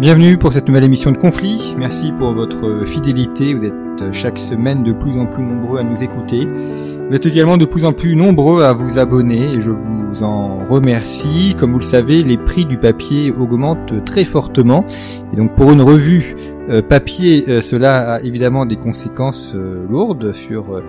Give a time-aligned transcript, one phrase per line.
[0.00, 1.74] Bienvenue pour cette nouvelle émission de Conflit.
[1.76, 3.52] Merci pour votre fidélité.
[3.52, 6.46] Vous êtes chaque semaine de plus en plus nombreux à nous écouter.
[6.46, 10.64] Vous êtes également de plus en plus nombreux à vous abonner et je vous en
[10.68, 11.56] remercie.
[11.58, 14.84] Comme vous le savez, les prix du papier augmentent très fortement.
[15.32, 16.36] Et donc pour une revue
[16.70, 20.80] euh, papier, euh, cela a évidemment des conséquences euh, lourdes sur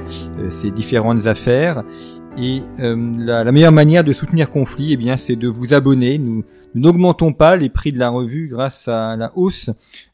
[0.49, 1.83] ces différentes affaires.
[2.37, 6.21] Et la, meilleure manière de soutenir Conflit, eh bien, c'est de vous abonner.
[6.75, 9.69] Nous n'augmentons pas les prix de la revue grâce à la hausse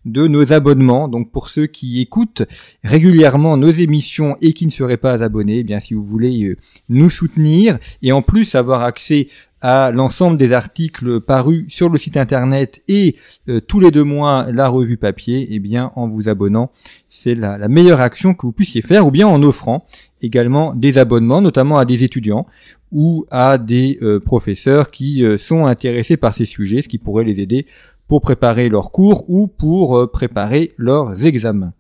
[0.05, 1.07] de nos abonnements.
[1.07, 2.43] Donc pour ceux qui écoutent
[2.83, 6.55] régulièrement nos émissions et qui ne seraient pas abonnés, eh bien si vous voulez euh,
[6.89, 9.27] nous soutenir et en plus avoir accès
[9.61, 13.15] à l'ensemble des articles parus sur le site internet et
[13.49, 16.71] euh, tous les deux mois la revue papier, eh bien en vous abonnant,
[17.07, 19.87] c'est la, la, meilleure action que vous puissiez faire, ou bien en offrant
[20.21, 22.45] également des abonnements, notamment à des étudiants
[22.95, 27.25] ou à des euh, professeurs qui euh, sont intéressés par ces sujets, ce qui pourrait
[27.25, 27.65] les aider
[28.07, 31.73] pour préparer leurs cours ou pour euh, préparer leurs examens.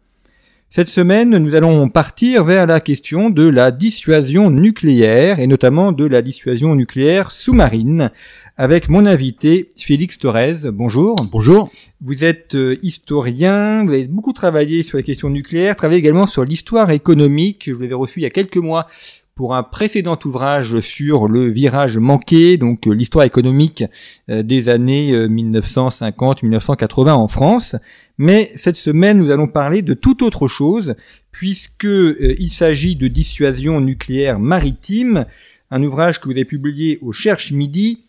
[0.69, 6.03] Cette semaine, nous allons partir vers la question de la dissuasion nucléaire et notamment de
[6.03, 8.11] la dissuasion nucléaire sous-marine
[8.57, 10.69] avec mon invité Félix Torres.
[10.73, 11.15] Bonjour.
[11.31, 11.69] Bonjour.
[12.01, 16.89] Vous êtes historien, vous avez beaucoup travaillé sur les questions nucléaires, travaillé également sur l'histoire
[16.89, 17.63] économique.
[17.67, 18.87] Je vous l'avais reçu il y a quelques mois
[19.35, 23.83] pour un précédent ouvrage sur le virage manqué, donc euh, l'histoire économique
[24.29, 27.75] euh, des années 1950-1980 euh, en France.
[28.17, 30.95] Mais cette semaine, nous allons parler de toute autre chose,
[31.33, 35.25] puisque il s'agit de dissuasion nucléaire maritime,
[35.69, 38.03] un ouvrage que vous avez publié au Cherche Midi,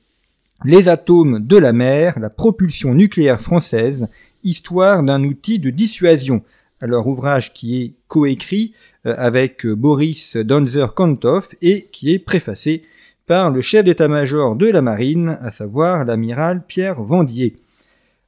[0.65, 4.07] Les atomes de la mer, la propulsion nucléaire française,
[4.45, 6.43] histoire d'un outil de dissuasion
[6.81, 8.73] leur ouvrage qui est coécrit
[9.07, 12.83] euh, avec euh, Boris Donzer-Kantov et qui est préfacé
[13.27, 17.57] par le chef d'état-major de la marine, à savoir l'amiral Pierre Vendier.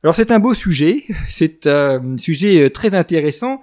[0.02, 3.62] Alors c'est un beau sujet, c'est un sujet euh, très intéressant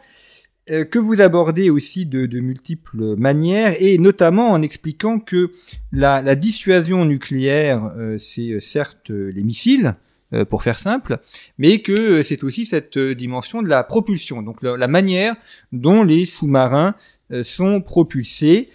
[0.68, 5.52] que vous abordez aussi de, multiples manières et notamment en expliquant que
[5.92, 9.96] la dissuasion nucléaire, c'est certes les missiles,
[10.44, 11.20] pour faire simple,
[11.58, 15.36] mais que euh, c'est aussi cette euh, dimension de la propulsion, donc la manière
[15.72, 16.96] dont les sous-marins
[17.44, 18.70] sont propulsés.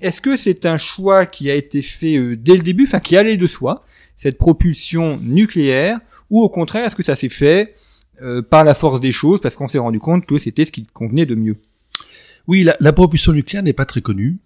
[0.00, 3.36] Est-ce que c'est un choix qui a été fait dès le début, enfin qui allait
[3.36, 3.84] de soi,
[4.16, 5.98] cette propulsion nucléaire,
[6.30, 7.74] ou au contraire est-ce que ça s'est fait
[8.50, 11.26] par la force des choses, parce qu'on s'est rendu compte que c'était ce qui convenait
[11.26, 11.56] de mieux?
[12.46, 14.38] Oui, la propulsion nucléaire n'est pas très connue.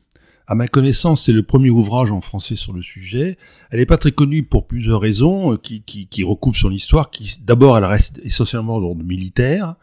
[0.50, 3.36] À ma connaissance, c'est le premier ouvrage en français sur le sujet.
[3.70, 7.10] Elle n'est pas très connue pour plusieurs raisons euh, qui, qui, qui recoupent son histoire.
[7.10, 9.74] Qui, d'abord, elle reste essentiellement d'ordre militaire,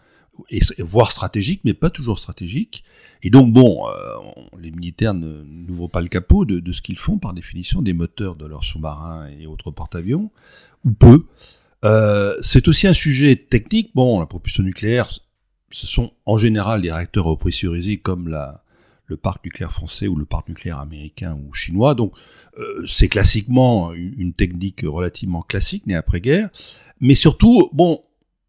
[0.50, 2.84] et, voire stratégique, mais pas toujours stratégique.
[3.22, 4.16] Et donc, bon, euh,
[4.60, 7.94] les militaires ne n'ouvrent pas le capot de, de ce qu'ils font par définition des
[7.94, 10.32] moteurs de leurs sous-marins et autres porte-avions,
[10.84, 11.28] ou peu.
[11.86, 13.92] Euh, c'est aussi un sujet technique.
[13.94, 15.12] Bon, la propulsion nucléaire,
[15.70, 18.65] ce sont en général des réacteurs repressurisés comme la
[19.08, 21.96] le parc nucléaire français ou le parc nucléaire américain ou chinois.
[21.96, 22.14] Donc
[22.58, 26.50] euh, c'est classiquement une, technique relativement classique née après-guerre.
[27.00, 28.02] Mais surtout, bon,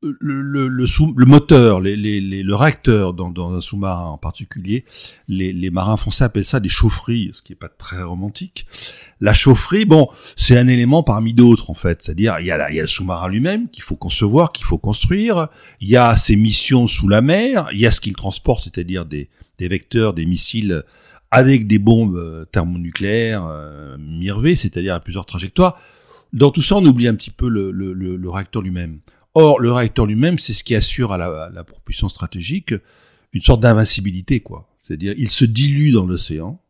[0.02, 4.18] le, le, le, sous, le moteur, les, les, le réacteur dans, dans un sous-marin en
[4.18, 4.84] particulier,
[5.28, 8.66] les, les, marins français appellent ça des chaufferies, ce qui est pas très romantique.
[9.20, 12.76] La chaufferie, bon, c'est un élément parmi d'autres en fait, c'est-à-dire il y a, il
[12.76, 15.48] y a le sous-marin lui-même qu'il faut concevoir, qu'il faut construire,
[15.80, 19.06] il y a ses missions sous la mer, il y a ce qu'il transporte, c'est-à-dire
[19.06, 19.28] des,
[19.58, 20.84] des vecteurs, des missiles
[21.30, 25.80] avec des bombes euh, thermonucléaires euh, mirvées, c'est-à-dire à plusieurs trajectoires.
[26.32, 29.00] Dans tout ça, on oublie un petit peu le, le, le, réacteur lui-même.
[29.34, 32.74] Or, le réacteur lui-même, c'est ce qui assure à la, la propulsion stratégique
[33.32, 34.68] une sorte d'invincibilité, quoi.
[34.82, 36.60] C'est-à-dire, il se dilue dans l'océan.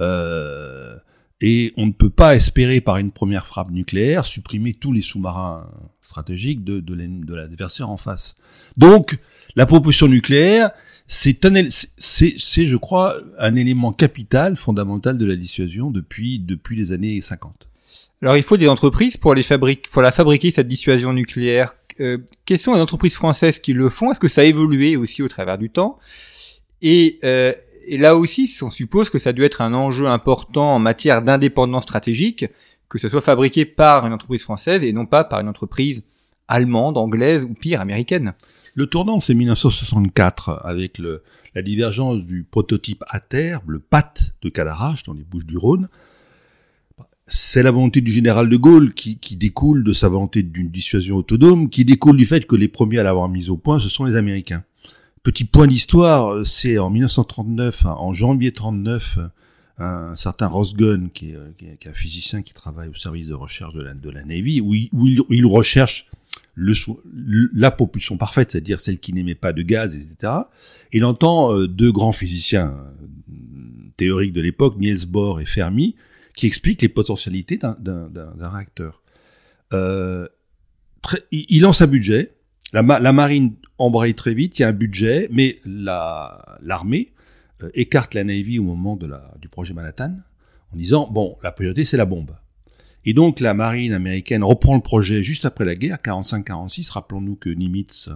[0.00, 0.96] Euh,
[1.40, 5.70] et on ne peut pas espérer par une première frappe nucléaire supprimer tous les sous-marins
[6.00, 8.36] stratégiques de, de l'adversaire en face.
[8.78, 9.18] Donc,
[9.54, 10.70] la propulsion nucléaire,
[11.06, 11.38] c'est,
[11.98, 17.68] c'est, je crois, un élément capital, fondamental de la dissuasion depuis, depuis les années 50.
[18.22, 21.76] Alors, il faut des entreprises pour les fabriquer, pour la fabriquer cette dissuasion nucléaire.
[22.00, 24.10] Euh, quelles sont les entreprises françaises qui le font?
[24.10, 25.98] Est-ce que ça a évolué aussi au travers du temps?
[26.82, 27.52] Et, euh,
[27.86, 31.84] et là aussi, on suppose que ça doit être un enjeu important en matière d'indépendance
[31.84, 32.46] stratégique,
[32.88, 36.02] que ce soit fabriqué par une entreprise française et non pas par une entreprise
[36.48, 38.34] allemande, anglaise ou pire américaine.
[38.74, 41.22] Le tournant, c'est 1964, avec le,
[41.54, 45.88] la divergence du prototype à terre, le PAT de Cadarache, dans les Bouches du Rhône.
[47.26, 51.16] C'est la volonté du général de Gaulle qui, qui découle de sa volonté d'une dissuasion
[51.16, 54.04] autonome, qui découle du fait que les premiers à l'avoir mise au point, ce sont
[54.04, 54.62] les Américains.
[55.22, 59.18] Petit point d'histoire, c'est en 1939, en janvier 39,
[59.78, 63.34] un certain Ross Gunn, qui est, qui est, un physicien qui travaille au service de
[63.34, 66.08] recherche de la, de la Navy, où il, où il recherche
[66.56, 66.74] le,
[67.54, 70.32] la propulsion parfaite, c'est-à-dire celle qui n'émet pas de gaz, etc.
[70.92, 73.32] Il entend euh, deux grands physiciens euh,
[73.96, 75.94] théoriques de l'époque, Niels Bohr et Fermi,
[76.34, 79.02] qui expliquent les potentialités d'un réacteur.
[79.72, 80.26] Euh,
[81.02, 82.34] très, il lance un budget,
[82.72, 87.12] la, la, marine embraye très vite, il y a un budget, mais l'armée
[87.62, 90.14] euh, écarte la Navy au moment de la, du projet Manhattan
[90.72, 92.36] en disant, bon, la priorité c'est la bombe.
[93.04, 96.90] Et donc la marine américaine reprend le projet juste après la guerre, 45-46.
[96.90, 98.10] Rappelons-nous que Nimitz,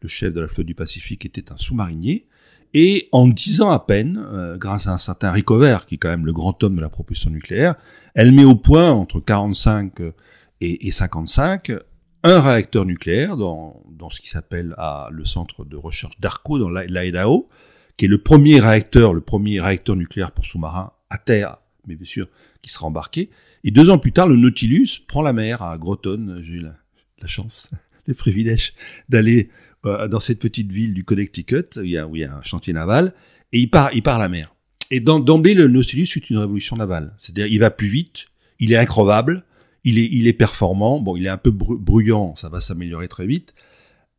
[0.00, 2.26] le chef de la flotte du Pacifique, était un sous-marinier.
[2.74, 6.08] Et en dix ans à peine, euh, grâce à un certain Rickover, qui est quand
[6.08, 7.74] même le grand homme de la propulsion nucléaire,
[8.14, 10.00] elle met au point, entre 45
[10.62, 11.72] et, et 55,
[12.24, 14.74] un réacteur nucléaire dans, dans ce qui s'appelle
[15.10, 17.48] le centre de recherche d'Arco, dans l'Idaho,
[17.96, 22.06] qui est le premier réacteur, le premier réacteur nucléaire pour sous-marins à terre, mais bien
[22.06, 22.26] sûr,
[22.62, 23.30] qui sera embarqué.
[23.64, 26.38] Et deux ans plus tard, le Nautilus prend la mer à Groton.
[26.40, 27.70] J'ai eu la, chance,
[28.06, 28.74] le privilège
[29.08, 29.50] d'aller
[29.84, 33.14] euh, dans cette petite ville du Connecticut, où il y a, un chantier naval,
[33.52, 34.54] et il part, il part à la mer.
[34.90, 37.14] Et d'emblée, le Nautilus est une révolution navale.
[37.18, 38.26] C'est-à-dire, il va plus vite,
[38.58, 39.44] il est increvable,
[39.84, 41.00] il est, il est performant.
[41.00, 43.54] Bon, il est un peu bruyant, ça va s'améliorer très vite.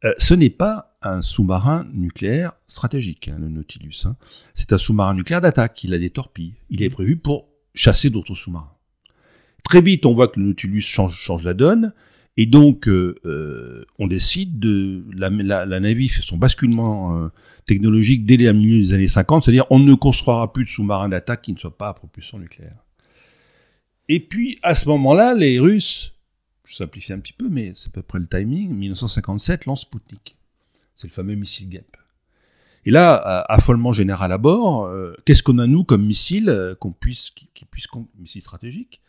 [0.04, 4.04] Euh, ce n'est pas un sous-marin nucléaire stratégique, hein, le Nautilus.
[4.06, 4.16] Hein.
[4.54, 5.84] C'est un sous-marin nucléaire d'attaque.
[5.84, 6.54] Il a des torpilles.
[6.70, 8.72] Il est prévu pour chasser d'autres sous-marins.
[9.64, 11.94] Très vite, on voit que le Nautilus change, la donne.
[12.36, 15.06] Et donc, euh, euh on décide de...
[15.16, 17.30] La, la, la Navy fait son basculement euh,
[17.66, 21.44] technologique dès les milieu des années 50, c'est-à-dire on ne construira plus de sous-marins d'attaque
[21.44, 22.84] qui ne soient pas à propulsion nucléaire.
[24.10, 26.14] Et puis, à ce moment-là, les Russes,
[26.66, 30.36] je simplifie un petit peu, mais c'est à peu près le timing, 1957 lance Sputnik.
[30.96, 31.98] C'est le fameux missile GEP.
[32.86, 36.92] Et là, affolement général à bord, euh, qu'est-ce qu'on a nous comme missile euh, qu'on
[36.92, 37.88] puisse, qui, puisse,
[38.20, 39.02] missile stratégique,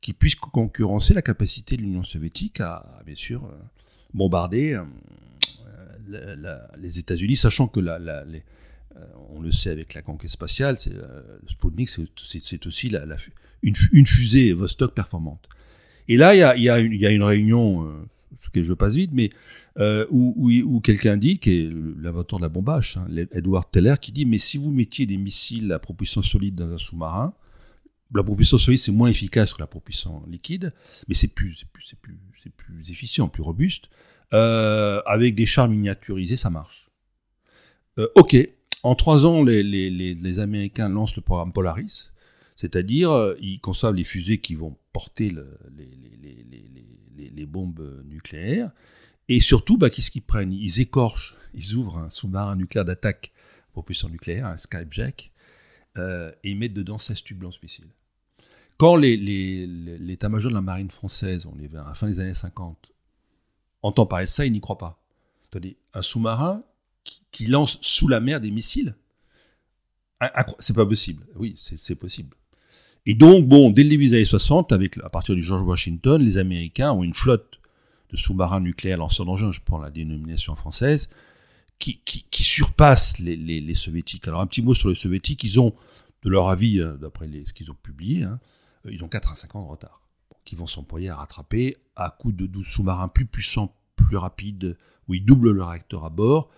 [0.00, 3.56] qui puisse concurrencer la capacité de l'Union soviétique à, bien sûr, euh,
[4.12, 4.78] bombarder
[6.78, 8.24] les États-Unis, sachant que la,
[9.30, 10.92] on le sait avec la conquête spatiale, c'est,
[11.48, 12.92] Sputnik, c'est aussi
[13.62, 15.48] une, fusée Vostok performante.
[16.08, 18.04] Et là, il y a une réunion
[18.38, 19.30] ce que je passe vite, mais
[19.78, 21.70] euh, où, où, où quelqu'un dit, qui est
[22.00, 25.72] l'inventeur de la bombache, hein, Edward Teller, qui dit, mais si vous mettiez des missiles
[25.72, 27.34] à propulsion solide dans un sous-marin,
[28.14, 30.72] la propulsion solide c'est moins efficace que la propulsion liquide,
[31.08, 32.18] mais c'est plus, plus, plus,
[32.50, 33.88] plus efficient, plus robuste.
[34.34, 36.90] Euh, avec des chars miniaturisés, ça marche.
[37.98, 38.36] Euh, ok,
[38.82, 42.12] en trois ans, les, les, les, les, Américains lancent le programme Polaris,
[42.56, 45.58] c'est-à-dire euh, ils conçoivent les fusées qui vont porter le,
[47.16, 48.70] les, bombes nucléaires.
[49.28, 50.52] Et surtout, bah, qu'est-ce qu'ils prennent?
[50.52, 53.32] Ils écorchent, ils ouvrent un sous-marin nucléaire d'attaque
[53.72, 55.32] propulsion nucléaire, un Skypejack,
[55.98, 57.88] euh, et ils mettent dedans 16 tubes lance-missiles.
[58.78, 62.92] Quand l'état-major de la marine française, on est à la fin des années 50,
[63.82, 65.02] entend parler de ça, il n'y croit pas.
[65.48, 66.62] Attendez, un sous-marin
[67.30, 68.94] qui, lance sous la mer des missiles?
[70.60, 71.26] C'est pas possible.
[71.34, 72.36] Oui, c'est possible.
[73.04, 76.22] Et donc, bon, dès le début des années 60, avec, à partir du George Washington,
[76.22, 77.58] les Américains ont une flotte
[78.10, 81.08] de sous-marins nucléaires lanceurs d'engins, je prends la dénomination française,
[81.78, 84.28] qui, qui, surpasse les, soviétiques.
[84.28, 85.74] Alors, un petit mot sur les soviétiques, ils ont,
[86.22, 88.38] de leur avis, euh, d'après ce qu'ils ont publié, hein,
[88.86, 90.00] euh, ils ont 4 à 5 ans de retard,
[90.44, 94.76] qui vont s'employer à rattraper à coup de 12 sous-marins plus puissants, plus rapides,
[95.08, 96.50] où ils doublent le réacteur à bord,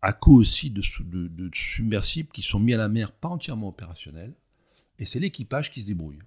[0.00, 3.68] à coup aussi de, de, de submersibles qui sont mis à la mer, pas entièrement
[3.68, 4.34] opérationnels,
[5.02, 6.20] et c'est l'équipage qui se débrouille.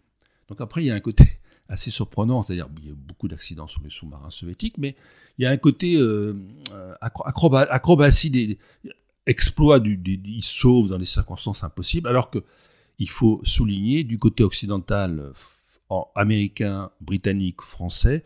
[0.50, 1.24] Donc après, il y a un côté
[1.70, 4.96] assez surprenant, c'est-à-dire il y a beaucoup d'accidents sur les sous-marins soviétiques, mais
[5.38, 6.36] il y a un côté euh,
[7.02, 8.60] acrobatie des,
[9.26, 12.40] exploits, ils sauvent dans des circonstances impossibles, alors que
[13.00, 15.32] il faut souligner du côté occidental,
[15.90, 18.24] en américain, britannique, français,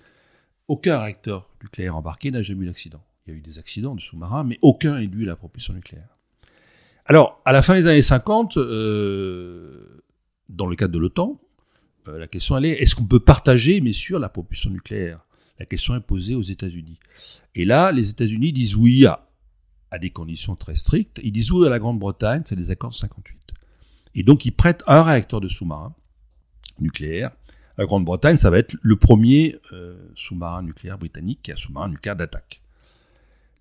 [0.68, 3.01] aucun réacteur nucléaire embarqué n'a jamais eu d'accident.
[3.25, 6.18] Il y a eu des accidents de sous-marins, mais aucun induit la propulsion nucléaire.
[7.06, 10.00] Alors, à la fin des années 50, euh,
[10.50, 11.39] dans le cadre de l'OTAN,
[12.08, 15.25] euh, la question est est-ce qu'on peut partager, mais sur la propulsion nucléaire?
[15.60, 17.00] La question est posée aux États-Unis.
[17.56, 19.29] Et là, les États-Unis disent oui à,
[19.91, 21.20] à des conditions très strictes.
[21.24, 23.38] Ils disent oui à la Grande-Bretagne, c'est les accords de 58.
[24.15, 25.94] Et donc ils prêtent un réacteur de sous-marin
[26.79, 27.32] nucléaire.
[27.77, 31.89] La Grande-Bretagne, ça va être le premier euh, sous-marin nucléaire britannique qui est un sous-marin
[31.89, 32.62] nucléaire d'attaque.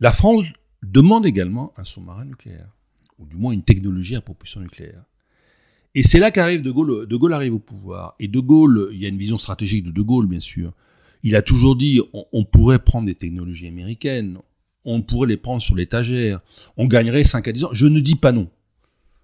[0.00, 0.44] La France
[0.82, 2.68] demande également un sous-marin nucléaire,
[3.18, 5.04] ou du moins une technologie à propulsion nucléaire.
[5.94, 7.06] Et c'est là qu'arrive De Gaulle.
[7.06, 8.14] De Gaulle arrive au pouvoir.
[8.20, 10.72] Et De Gaulle, il y a une vision stratégique de De Gaulle, bien sûr.
[11.22, 14.38] Il a toujours dit, on, pourrait prendre des technologies américaines,
[14.84, 16.40] on pourrait les prendre sur l'étagère,
[16.76, 17.70] on gagnerait 5 à 10 ans.
[17.72, 18.48] Je ne dis pas non.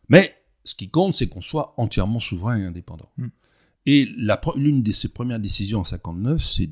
[0.09, 3.11] Mais ce qui compte, c'est qu'on soit entièrement souverain et indépendant.
[3.16, 3.28] Hmm.
[3.87, 4.09] Et
[4.56, 6.71] l'une de ses premières décisions en 59, c'est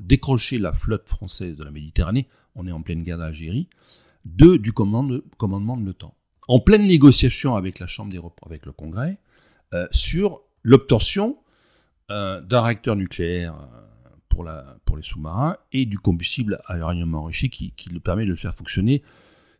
[0.00, 3.68] décrocher la flotte française de la Méditerranée, on est en pleine guerre d'Algérie,
[4.24, 6.15] de, du commandement de l'OTAN.
[6.48, 9.18] En pleine négociation avec la Chambre des avec le Congrès,
[9.74, 11.38] euh, sur l'obtention
[12.10, 17.72] euh, d'un réacteur nucléaire euh, pour, les sous-marins et du combustible à uranium enrichi qui,
[17.72, 19.02] qui le permet de le faire fonctionner,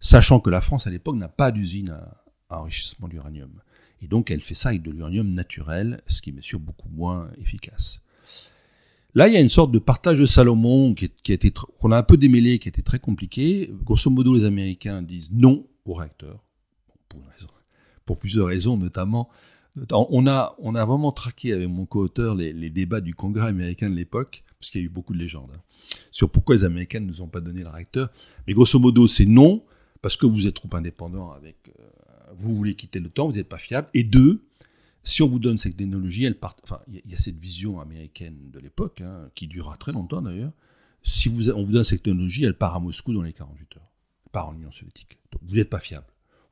[0.00, 3.50] sachant que la France à l'époque n'a pas d'usine à, enrichissement d'uranium.
[4.00, 6.88] Et donc elle fait ça avec de l'uranium naturel, ce qui est bien sûr beaucoup
[6.88, 8.00] moins efficace.
[9.14, 12.02] Là, il y a une sorte de partage de Salomon a été, qu'on a un
[12.02, 13.70] peu démêlé, qui était très compliqué.
[13.82, 16.45] Grosso modo, les Américains disent non au réacteur.
[18.04, 19.28] Pour, plusieurs raisons, notamment,
[19.90, 23.94] on a, on a vraiment traqué avec mon co-auteur les, débats du Congrès américain de
[23.94, 25.60] l'époque, parce qu'il y a eu beaucoup de légendes, hein,
[26.10, 28.08] sur pourquoi les Américains ne nous ont pas donné le réacteur.
[28.46, 29.64] Mais grosso modo, c'est non,
[30.02, 31.82] parce que vous êtes trop indépendant avec, euh,
[32.38, 33.88] vous voulez quitter le temps, vous n'êtes pas fiable.
[33.92, 34.46] Et deux,
[35.06, 36.56] si on vous donne cette technologie, elle part.
[36.64, 40.52] Enfin, il y, a cette vision américaine de l'époque, hein, qui durera très longtemps d'ailleurs.
[41.02, 43.88] Si on vous donne cette technologie, elle part à Moscou dans les 48 heures.
[44.26, 45.16] Elle part en Union soviétique.
[45.30, 46.06] Donc, vous n'êtes pas fiable.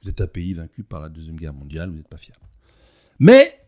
[0.04, 2.38] Vous êtes un pays vaincu par la Deuxième Guerre mondiale, vous n'êtes pas fiable.
[3.18, 3.58] Mais,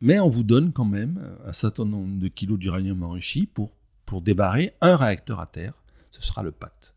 [0.00, 3.72] mais on vous donne quand même un certain nombre de kilos d'uranium enrichi pour,
[4.06, 5.74] pour débarrer un réacteur à terre.
[6.10, 6.94] Ce sera le PAT.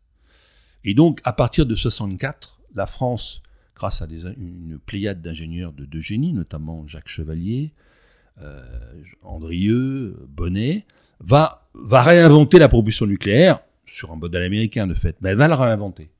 [0.84, 3.42] Et donc, à partir de 64, la France
[3.74, 7.74] grâce à une pléiade d'ingénieurs de, de, génie, notamment Jacques Chevalier,
[8.40, 8.62] euh,
[9.22, 10.86] Andrieux, Bonnet,
[11.20, 15.48] va, va réinventer la propulsion nucléaire, sur un modèle américain de fait, mais elle va
[15.48, 16.10] la réinventer.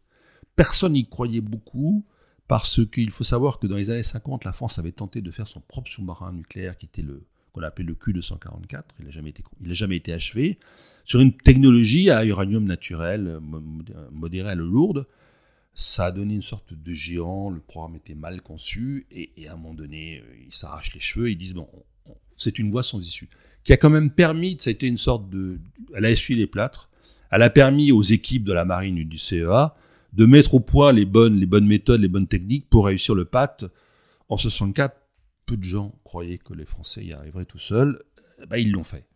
[0.55, 2.05] Personne n'y croyait beaucoup,
[2.49, 5.47] parce qu'il faut savoir que dans les années 50, la France avait tenté de faire
[5.47, 7.05] son propre sous-marin nucléaire, qui était
[7.53, 10.59] qu'on appelait le Q244, il n'a jamais, été, achevé,
[11.05, 13.41] sur une technologie à uranium naturel,
[14.13, 15.07] modéré à lourde,
[15.75, 19.57] ça a donné une sorte de géant, le programme était mal conçu, et, à un
[19.57, 21.69] moment donné, euh, ils s'arrachent les cheveux, et ils disent, bon,
[22.35, 23.29] c'est une voie sans issue.
[23.63, 25.59] Qui a quand même permis, ça a été une sorte de...
[25.95, 26.89] Elle a essuyé les plâtres,
[27.31, 29.75] elle a permis aux équipes de la marine et du CEA
[30.17, 33.27] de mettre au point les bonnes, les bonnes méthodes, les bonnes techniques pour réussir le
[33.27, 33.59] PAT.
[34.29, 34.97] En 64,
[35.45, 38.03] peu de gens croyaient que les Français y arriveraient tout seuls.
[38.49, 39.07] Bah, ils l'ont fait.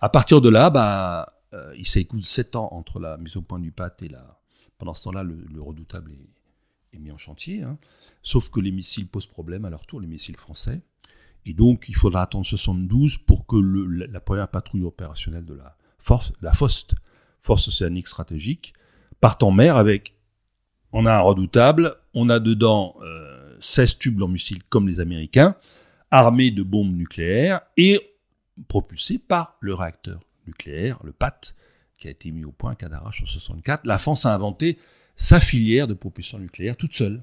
[0.00, 3.42] À partir de là, bah, euh, il s'est écoulé sept ans entre la mise au
[3.42, 4.40] point du PAT et la,
[4.78, 7.62] pendant ce temps-là, le, redoutable est, mis en chantier.
[7.62, 7.78] Hein.
[8.22, 10.82] Sauf que les missiles posent problème à leur tour, les missiles français.
[11.46, 16.32] Et donc, il faudra attendre 72 pour que la, première patrouille opérationnelle de la force,
[16.40, 16.94] la FOST,
[17.40, 18.72] Force Océanique Stratégique,
[19.20, 20.14] parte en mer avec,
[20.94, 22.94] on a un redoutable, on a dedans
[23.58, 25.56] 16 euh, tubes en missiles comme les Américains,
[26.10, 28.16] armés de bombes nucléaires et
[28.68, 31.40] propulsés par le réacteur nucléaire, le PAT,
[31.98, 34.78] qui a été mis au point à Cadarache en 64, la France a inventé
[35.16, 37.22] sa filière de propulsion nucléaire toute seule.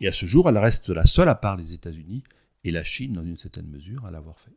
[0.00, 2.22] Et à ce jour, elle reste la seule, à part les États-Unis
[2.64, 4.50] et la Chine, dans une certaine mesure, à l'avoir fait.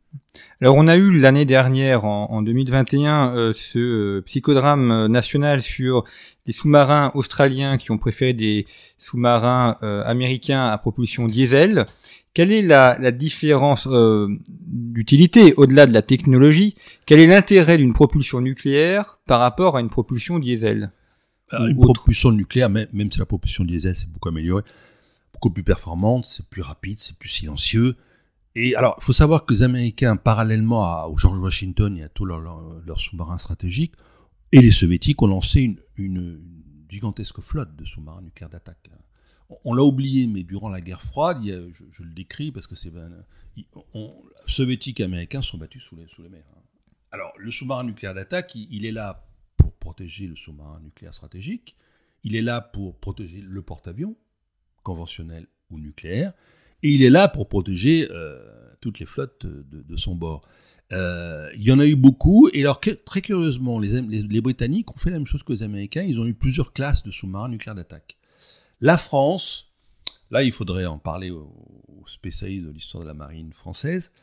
[0.61, 6.05] Alors, on a eu l'année dernière, en, 2021, euh, ce euh, psychodrame euh, national sur
[6.45, 8.65] les sous-marins australiens qui ont préféré des
[8.97, 11.85] sous-marins américains à propulsion diesel.
[12.37, 14.27] Quelle est la, la différence euh,
[14.61, 16.75] d'utilité au-delà de la technologie?
[17.07, 20.91] Quel est l'intérêt d'une propulsion nucléaire par rapport à une propulsion diesel?
[21.51, 24.61] Une propulsion nucléaire, même, même si la propulsion diesel s'est beaucoup améliorée,
[25.37, 27.95] beaucoup plus performante, c'est plus rapide, c'est plus silencieux.
[28.55, 32.09] Et alors, il faut savoir que les Américains, parallèlement à, au George Washington et à
[32.09, 33.93] tous leurs leur, sous-marins stratégiques,
[34.51, 36.41] et les Soviétiques ont lancé une,
[36.89, 38.89] gigantesque flotte de sous-marins nucléaires d'attaque
[39.63, 42.91] on l'a oublié, mais durant la guerre froide, je, le décris parce que c'est
[44.45, 46.43] soviétiques et américains sont battus sous les, sous les mers.
[46.53, 46.61] Hein.
[47.11, 49.25] Alors, le sous-marin nucléaire d'attaque, il, est là
[49.55, 51.75] pour protéger le sous-marin nucléaire stratégique.
[52.23, 54.17] Il est là pour protéger le porte-avions,
[54.87, 56.31] conventionnel ou nucléaire.
[56.81, 58.39] Et il est là pour protéger euh,
[58.79, 60.47] toutes les flottes de, son bord.
[60.93, 62.49] Euh, il y en a eu beaucoup.
[62.53, 66.03] Et alors, très curieusement, les, les Britanniques ont fait la même chose que les Américains.
[66.03, 68.17] Ils ont eu plusieurs classes de sous-marins nucléaires d'attaque.
[68.79, 69.73] La France,
[70.29, 71.53] là il faudrait en parler aux,
[72.05, 74.13] spécialistes de l'histoire de la marine française,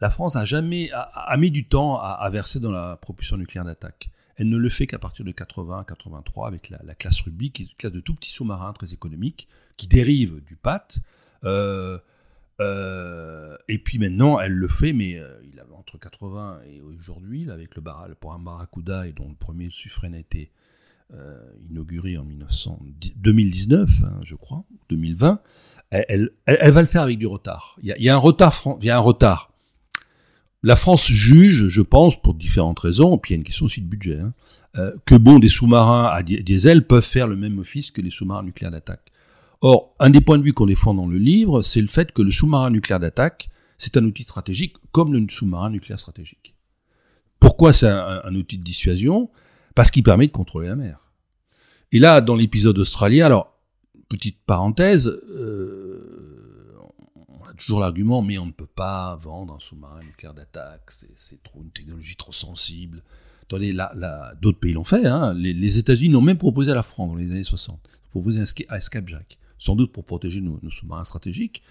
[0.00, 4.10] la France a jamais a, mis du temps à, verser dans la propulsion nucléaire d'attaque.
[4.36, 7.76] Elle ne le fait qu'à partir de 80-83 avec la, classe Ruby, qui est une
[7.76, 10.88] classe de tout petits sous-marins très économiques, qui dérive du PAT.
[11.44, 11.98] Euh,
[12.60, 17.50] euh, et puis maintenant, elle le fait, mais euh, il avait entre 80 et aujourd'hui,
[17.50, 20.50] avec le, bar, le programme Barracuda, et dont le premier suffragane a été
[21.70, 25.40] inaugurée en 2019, hein, je crois, 2020,
[25.90, 27.78] elle, va le faire avec du retard.
[27.82, 29.53] Il y a, un retard, il y a un retard.
[30.64, 33.82] La France juge, je pense, pour différentes raisons, puis il y a une question aussi
[33.82, 34.32] de budget, hein,
[34.78, 38.42] euh, que bon, des sous-marins à diesel peuvent faire le même office que les sous-marins
[38.42, 39.12] nucléaires d'attaque.
[39.60, 42.22] Or, un des points de vue qu'on défend dans le livre, c'est le fait que
[42.22, 46.54] le sous-marin nucléaire d'attaque, c'est un outil stratégique comme le sous-marin nucléaire stratégique.
[47.40, 49.28] pourquoi c'est un, outil de dissuasion?
[49.74, 51.10] Parce qu'il permet de contrôler la mer.
[51.92, 53.58] Et là, dans l'épisode australien, alors,
[54.08, 55.93] petite parenthèse, euh,
[57.56, 61.70] toujours l'argument, mais on ne peut pas vendre un sous-marin nucléaire d'attaque, c'est trop une
[61.70, 63.02] technologie trop sensible.
[63.42, 65.06] Attendez, là, d'autres pays l'ont fait.
[65.06, 65.34] Hein.
[65.34, 67.78] Les, États-Unis l'ont même proposé à la France dans les années 60.
[68.10, 71.62] Proposé à Skapjak, sans doute pour protéger nos, sous-marins stratégiques.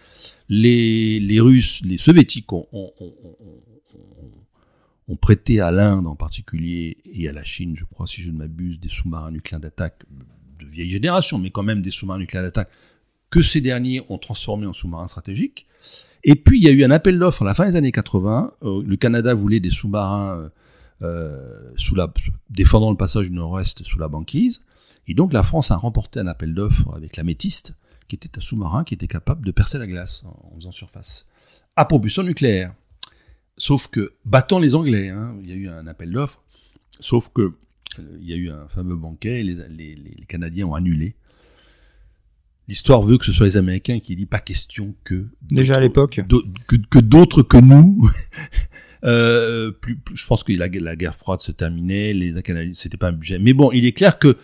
[0.50, 2.68] Les, Russes, les Soviétiques ont,
[5.20, 8.80] prêté à l'Inde en particulier et à la Chine, je crois, si je ne m'abuse,
[8.80, 10.04] des sous-marins nucléaires d'attaque
[10.60, 12.70] de vieille génération, mais quand même des sous-marins nucléaires d'attaque
[13.30, 15.66] que ces derniers ont transformés en sous-marins stratégiques.
[16.24, 18.54] Et puis il y a eu un appel d'offres à la fin des années 80.
[18.64, 20.50] Euh, le Canada voulait des sous-marins
[21.02, 22.14] euh, sous la,
[22.50, 24.66] défendant le passage du Nord-Ouest sous la banquise.
[25.08, 27.76] Et donc la France a remporté un appel d'offres avec la Métiste,
[28.08, 31.28] qui était un sous-marin qui était capable de percer la glace en faisant surface,
[31.76, 32.74] à propulsion nucléaire.
[33.58, 36.42] Sauf que, battant les Anglais, hein, il y a eu un appel d'offres,
[37.00, 37.42] sauf que
[38.00, 41.16] euh, il y a eu un fameux banquet et les, Canadiens ont annulé.
[42.68, 46.22] L'histoire veut que ce soit les Américains qui disent pas question que déjà à l'époque
[46.68, 48.10] que, d'autres que nous.
[49.04, 53.10] euh, plus, je pense que la, la, guerre froide se terminait, les Canadiens c'était pas
[53.10, 53.40] un budget.
[53.40, 54.38] Mais bon, il est clair que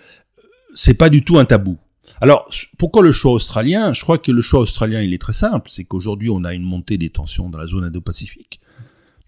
[0.73, 1.77] c'est pas du tout un tabou.
[2.21, 3.93] Alors, pourquoi le choix australien?
[3.93, 5.69] Je crois que le choix australien, il est très simple.
[5.71, 8.59] C'est qu'aujourd'hui, on a une montée des tensions dans la zone Indo-Pacifique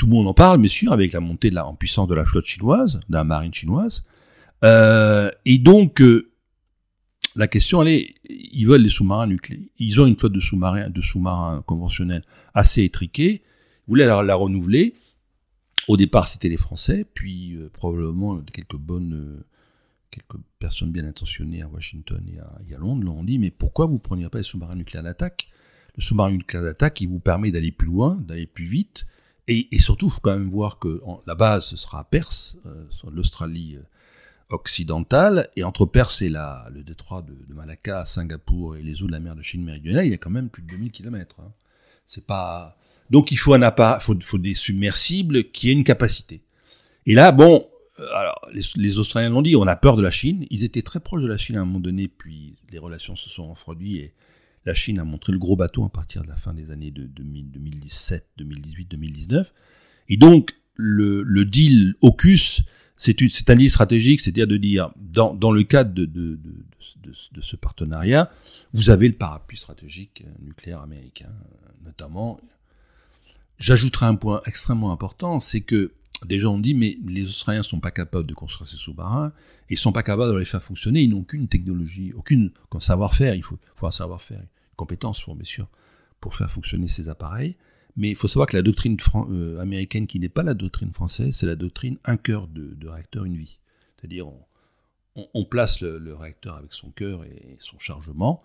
[0.01, 2.15] tout le monde en parle, bien sûr, avec la montée de la, en puissance de
[2.15, 4.03] la flotte chinoise, de la marine chinoise.
[4.65, 6.30] Euh, et donc, euh,
[7.35, 9.63] la question, est, ils veulent des sous-marins nucléaires.
[9.77, 12.23] Ils ont une flotte de sous-marins, de sous-marins conventionnels
[12.53, 13.41] assez étriquée.
[13.87, 14.95] Ils voulaient la, la renouveler.
[15.87, 19.43] Au départ, c'était les Français, puis euh, probablement quelques bonnes,
[20.11, 23.49] quelques personnes bien intentionnées à Washington et à, et à Londres leur ont dit, mais
[23.49, 25.49] pourquoi vous ne preniez pas les sous-marins nucléaires d'attaque?
[25.97, 29.05] Le sous-marin nucléaire d'attaque, il vous permet d'aller plus loin, d'aller plus vite,
[29.47, 33.75] et, surtout, il faut quand même voir que la base, ce sera Perse, euh, l'Australie
[33.75, 33.83] euh,
[34.51, 39.11] occidentale, et entre Perse et la, le détroit de, Malacca, Singapour et les eaux de
[39.11, 41.37] la mer de Chine méridionale, il y a quand même plus de 2000 km.
[41.39, 41.51] Hein.
[42.05, 42.77] C'est pas...
[43.09, 46.43] Donc il faut un appart, faut, faut des submersibles qui aient une capacité.
[47.05, 47.67] Et là, bon,
[47.99, 50.45] euh, alors les, Australiens l'ont dit, on a peur de la Chine.
[50.49, 53.29] Ils étaient très proches de la Chine à un moment donné, puis les relations se
[53.29, 54.13] sont refroidies et
[54.65, 57.03] la Chine a montré le gros bateau à partir de la fin des années de
[57.03, 59.53] 2017, 2018, 2019.
[60.09, 62.63] Et donc, le, deal AUKUS,
[63.01, 66.37] c'est un deal stratégique, c'est-à-dire de dire, dans, le cadre de,
[67.41, 68.31] ce partenariat,
[68.73, 71.31] vous avez le parapluie stratégique nucléaire américain,
[71.83, 72.39] notamment.
[73.57, 75.93] J'ajouterai un point extrêmement important, c'est que
[76.27, 79.33] des gens ont dit, mais les Australiens sont pas capables de construire ces sous-marins,
[79.71, 83.41] ils sont pas capables de les faire fonctionner, ils n'ont aucune technologie, aucune savoir-faire, il
[83.41, 84.43] faut, faut un savoir-faire,
[84.75, 85.67] compétence, bien sûr,
[86.19, 87.55] pour faire fonctionner ces appareils.
[87.95, 88.97] Mais il faut savoir que la doctrine
[89.29, 93.25] euh, américaine, qui n'est pas la doctrine française, c'est la doctrine un cœur de, réacteur,
[93.25, 93.59] une vie.
[93.97, 94.27] C'est-à-dire,
[95.15, 98.41] on, place le, réacteur avec son cœur et son chargement,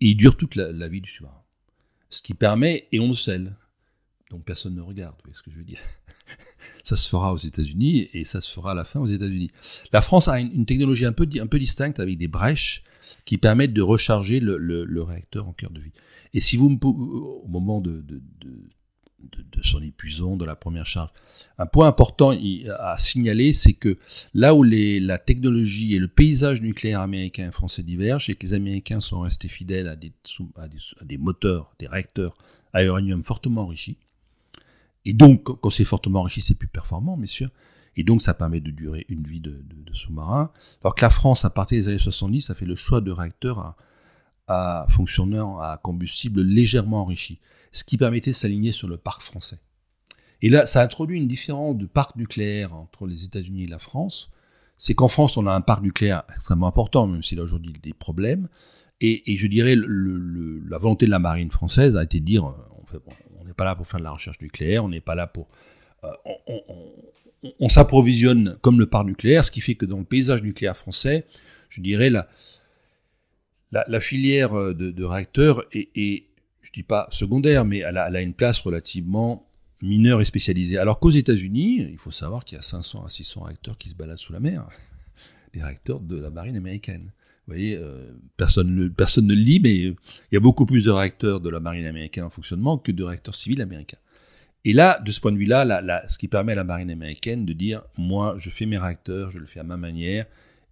[0.00, 1.42] et il dure toute la, vie du sous-marin.
[2.10, 3.56] Ce qui permet, et on le scelle,
[4.30, 5.80] donc personne ne regarde, vous voyez ce que je veux dire.
[6.84, 9.50] ça se fera aux États-Unis et ça se fera à la fin aux États-Unis.
[9.92, 12.82] La France a une, technologie un peu, un peu distincte avec des brèches
[13.24, 15.92] qui permettent de recharger le, réacteur en cœur de vie.
[16.34, 21.10] Et si vous me au moment de, de, de, son épuisant, de la première charge,
[21.56, 22.36] un point important
[22.78, 23.96] à signaler, c'est que
[24.34, 28.46] là où les, la technologie et le paysage nucléaire américain et français divergent, c'est que
[28.46, 30.12] les Américains sont restés fidèles à des,
[30.56, 32.36] à des, à des moteurs, des réacteurs
[32.74, 33.96] à uranium fortement enrichis
[35.04, 37.50] et donc, quand c'est fortement enrichi, c'est plus performant, bien sûr.
[37.96, 40.52] Et donc, ça permet de durer une vie de, sous-marin.
[40.82, 43.58] Alors que la France, à partir des années 70, a fait le choix de réacteurs
[43.58, 43.76] à,
[44.48, 47.40] à fonctionnant à combustible légèrement enrichi,
[47.72, 49.58] ce qui permettait de s'aligner sur le parc français.
[50.42, 54.30] Et là, ça introduit une différence de parc nucléaire entre les États-Unis et la France.
[54.76, 57.92] C'est qu'en France, on a un parc nucléaire extrêmement important, même s'il a aujourd'hui des
[57.92, 58.48] problèmes.
[59.00, 62.52] Et, je dirais, la volonté de la marine française a été de dire,
[63.40, 65.48] on n'est pas là pour faire de la recherche nucléaire, on n'est pas là pour...
[66.04, 66.08] Euh,
[67.60, 71.26] on, s'approvisionne comme le parc nucléaire, ce qui fait que dans le paysage nucléaire français,
[71.68, 72.28] je dirais, la,
[73.72, 76.24] la, filière de, réacteurs est, est,
[76.62, 79.46] je dis pas secondaire, mais elle a, une place relativement
[79.80, 80.78] mineure et spécialisée.
[80.78, 83.94] Alors qu'aux États-Unis, il faut savoir qu'il y a 500 à 600 réacteurs qui se
[83.94, 84.68] baladent sous la mer,
[85.52, 87.12] des réacteurs de la marine américaine.
[87.48, 89.96] Vous voyez, euh, personne, ne, le lit, mais il
[90.32, 93.34] y a beaucoup plus de réacteurs de la marine américaine en fonctionnement que de réacteurs
[93.34, 93.96] civils américains.
[94.66, 97.54] Et là, de ce point de vue-là, ce qui permet à la marine américaine de
[97.54, 100.26] dire, moi, je fais mes réacteurs, je le fais à ma manière,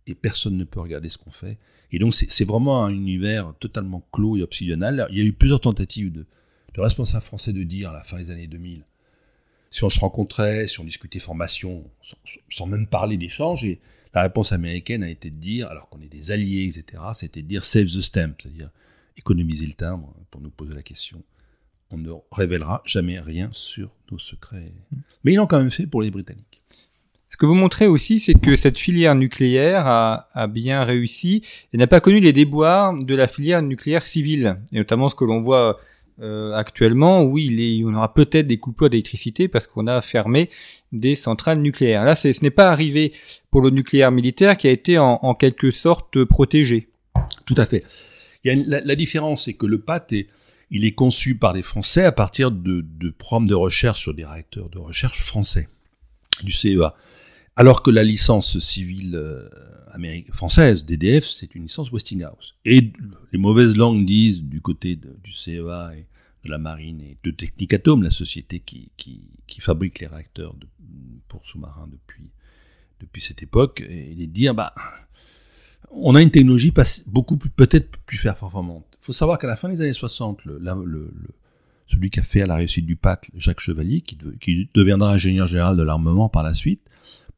[0.06, 1.56] et personne ne peut regarder ce qu'on fait.
[1.92, 5.06] Et donc, c'est vraiment un univers totalement clos et obsidional.
[5.10, 6.26] Il y a eu plusieurs tentatives de,
[6.76, 8.84] responsables français de dire, à la fin des années 2000,
[9.70, 11.84] si on se rencontrait, si on discutait formation,
[12.50, 13.80] sans, même parler d'échange, et
[14.14, 17.48] la réponse américaine a été de dire, alors qu'on est des alliés, etc., c'était de
[17.48, 18.70] dire save the stamp, c'est-à-dire
[19.16, 21.22] économiser le timbre pour nous poser la question.
[21.90, 24.72] On ne révélera jamais rien sur nos secrets.
[24.90, 24.96] Mm.
[25.24, 26.62] Mais ils l'ont quand même fait pour les Britanniques.
[27.28, 31.42] Ce que vous montrez aussi, c'est que cette filière nucléaire a, a bien réussi
[31.72, 35.24] et n'a pas connu les déboires de la filière nucléaire civile, et notamment ce que
[35.24, 35.80] l'on voit
[36.20, 40.48] euh, actuellement, oui, il est, on aura peut-être des coupures d'électricité parce qu'on a fermé
[40.92, 42.04] des centrales nucléaires.
[42.04, 43.12] Là, ce n'est pas arrivé
[43.50, 46.88] pour le nucléaire militaire qui a été en, quelque sorte protégé.
[47.44, 47.84] Tout à fait.
[48.44, 50.28] La, différence, c'est que le PAT est,
[50.70, 54.24] il est conçu par les Français à partir de, de programmes de recherche sur des
[54.24, 55.68] réacteurs de recherche français
[56.42, 56.94] du CEA.
[57.56, 59.48] Alors que la licence civile euh,
[60.32, 62.54] française d'EDF, c'est une licence Westinghouse.
[62.66, 62.92] Et
[63.32, 66.06] les mauvaises langues disent du côté du CEA et
[66.44, 70.54] de la marine et de Technicatom, la société qui, qui, qui fabrique les réacteurs
[71.28, 72.24] pour sous-marins depuis,
[73.00, 74.74] depuis cette époque, et de dire, bah,
[75.90, 76.72] on a une technologie
[77.06, 78.86] beaucoup peut-être plus performante.
[79.00, 81.10] Il faut savoir qu'à la fin des années 60, le, le,
[81.86, 85.76] celui qui a fait à la réussite du PAC, Jacques Chevalier, qui deviendra ingénieur général
[85.76, 86.82] de l'armement par la suite,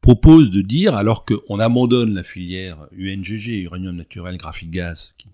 [0.01, 5.27] propose de dire, alors qu'on abandonne la filière UNGG, uranium naturel graphite gaz, qui,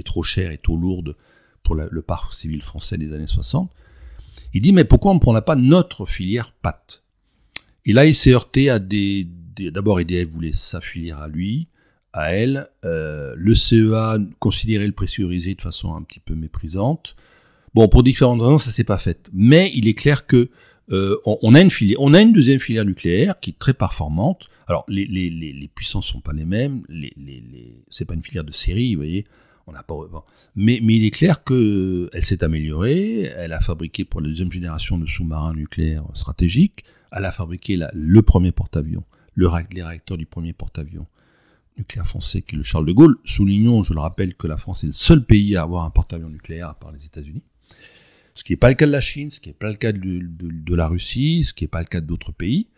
[0.00, 1.14] est trop chère et trop lourde
[1.62, 3.70] pour le parc civil français des années 60,
[4.52, 7.02] il dit, mais pourquoi on ne prendra pas notre filière PAT
[7.84, 9.28] Et là, il s'est heurté à des...
[9.58, 11.68] D'abord, EDF voulait sa filière à lui,
[12.12, 12.68] à elle.
[12.84, 17.14] Euh, le CEA considérait le pressurisé de façon un petit peu méprisante.
[17.74, 19.28] Bon, pour différentes raisons, ça s'est pas fait.
[19.32, 20.50] Mais il est clair que
[20.92, 24.48] euh, on, a une filière, on a une deuxième filière nucléaire qui est très performante.
[24.66, 28.22] Alors les, les, les, puissances sont pas les mêmes, les, les, les c'est pas une
[28.22, 29.26] filière de série, vous voyez.
[29.66, 29.94] On n'a pas,
[30.56, 33.22] mais, mais il est clair que elle s'est améliorée.
[33.22, 36.84] Elle a fabriqué pour la deuxième génération de sous-marins nucléaires stratégiques.
[37.12, 41.06] Elle a fabriqué la, le premier porte-avions, le, les réacteurs du premier porte-avions
[41.78, 43.16] nucléaire français qui est le Charles de Gaulle.
[43.24, 46.28] Soulignons, je le rappelle, que la France est le seul pays à avoir un porte-avions
[46.28, 47.42] nucléaire à part les États-Unis
[48.34, 49.92] ce qui n'est pas le cas de la Chine, ce qui n'est pas le cas
[49.92, 52.68] de, la Russie, ce qui n'est pas le cas d'autres pays.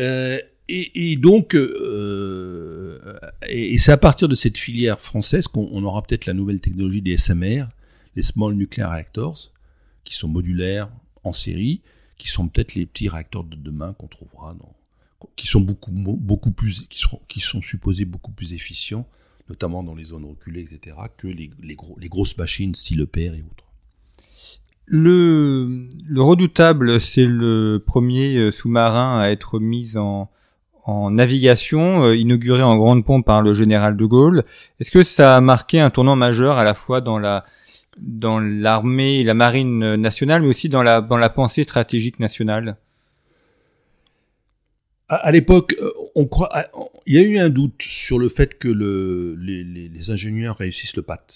[0.00, 0.38] Euh,
[0.68, 6.26] et, et, donc, euh, et, c'est à partir de cette filière française qu'on aura peut-être
[6.26, 7.64] la nouvelle technologie des SMR,
[8.16, 9.52] les Small Nuclear Reactors,
[10.04, 10.90] qui sont modulaires
[11.24, 11.82] en série,
[12.16, 14.74] qui sont peut-être les petits réacteurs de demain qu'on trouvera dans,
[15.36, 19.06] qui sont beaucoup beaucoup plus, qui sont supposés beaucoup plus efficients,
[19.48, 23.71] notamment dans les zones reculées, etc., que les grosses machines style EPR et autres.
[24.86, 30.28] Le, le redoutable, c'est le premier euh, sous-marin à être mis en,
[31.10, 34.42] navigation, euh, inauguré en grande pompe par le général de Gaulle.
[34.80, 37.44] Est-ce que ça a marqué un tournant majeur à la fois dans la
[37.98, 42.76] dans l'armée et la marine nationale, mais aussi dans la pensée stratégique nationale?
[45.14, 46.50] À, l'époque, euh, on croit,
[47.04, 51.02] il y a eu un doute sur le fait que le, les, ingénieurs réussissent le
[51.02, 51.26] PAT.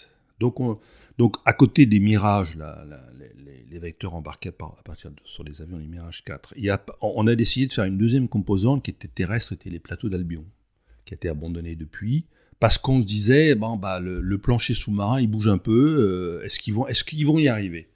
[0.41, 0.79] Donc, on,
[1.19, 2.87] donc à côté des mirages, la,
[3.71, 6.55] les vecteurs embarqués à partir sur les avions, les Mirage 4.
[6.57, 9.71] Il y a, on a décidé de faire une deuxième composante qui était terrestre, c'était
[9.71, 10.45] les plateaux d'Albion,
[11.05, 12.27] qui a été abandonné depuis,
[12.61, 16.59] parce qu'on se disait, bon, bah, le, plancher sous-marin, il bouge un peu, euh, est-ce
[16.59, 17.89] qu'ils vont, qu'ils vont y arriver?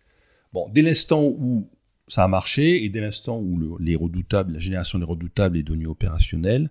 [0.52, 1.68] Bon, dès l'instant où
[2.08, 5.86] ça a marché, et dès l'instant où les redoutables, la génération des redoutables est devenue
[5.86, 6.70] opérationnelle,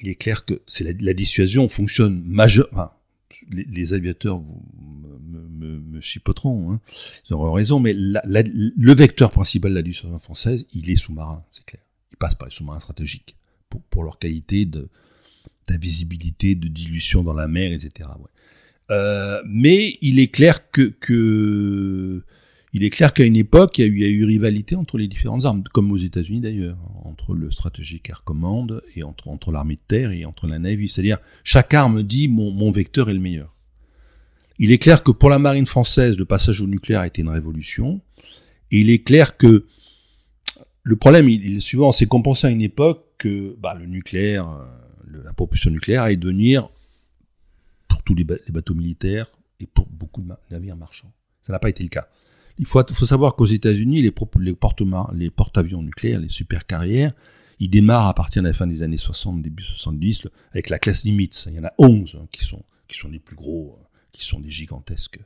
[0.00, 2.92] il est clair que la, dissuasion fonctionne majeur, enfin,
[3.50, 5.07] les, aviateurs me,
[5.58, 6.80] me, me chipoteront, hein.
[7.28, 11.64] ils auront raison, mais le vecteur principal de la dissuasion française, il est sous-marin, c'est
[11.64, 11.82] clair.
[12.12, 13.36] Il passe par les sous-marins stratégiques
[13.90, 14.88] pour, leur qualité de
[15.68, 18.08] d'invisibilité, de dilution dans la mer, etc.
[18.90, 20.94] Euh, mais il est clair que,
[22.72, 24.96] est clair qu'à une époque, il y, a eu, il y, a eu, rivalité entre
[24.96, 29.52] les différentes armes, comme aux États-Unis d'ailleurs, entre le stratégique Air Command et entre, entre
[29.52, 30.88] l'armée de terre et entre la Navy.
[30.88, 33.54] C'est-à-dire, chaque arme dit mon, mon vecteur est le meilleur.
[34.58, 37.28] Il est clair que pour la marine française, le passage au nucléaire a été une
[37.28, 38.00] révolution.
[38.70, 39.66] Et il est clair que
[40.82, 44.48] le problème, il, est suivant, c'est qu'on pensait à une époque que bah, le nucléaire,
[44.48, 46.70] euh, la propulsion nucléaire allait devenir
[47.88, 49.28] pour tous les, bateaux militaires
[49.60, 51.12] et pour beaucoup de navires marchands.
[51.42, 52.08] Ça n'a pas été le cas.
[52.58, 57.12] Il faut, savoir qu'aux États-Unis, les, porte-avions nucléaires, les supercarrières,
[57.60, 61.04] ils démarrent à partir de la fin des années 60, début 70, avec la classe
[61.04, 61.46] Nimitz.
[61.50, 64.24] Il y en a 11 hein, qui sont qui sont les plus gros, euh, qui
[64.24, 65.20] sont des gigantesques